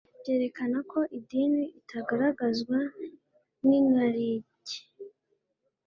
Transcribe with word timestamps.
Byerekana 0.19 0.77
ko 0.91 0.99
idini 1.17 1.63
itagaragazwa 1.81 2.79
n'inarijye, 3.67 4.79